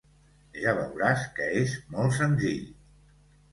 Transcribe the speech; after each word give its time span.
Ja 0.63 0.73
veuràs 0.79 1.27
que 1.37 1.51
és 1.65 1.77
molt 1.93 2.19
senzill. 2.19 2.67